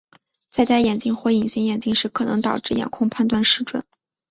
[0.49, 3.83] 在戴眼镜或隐形眼镜时可能导致眼控判断失准。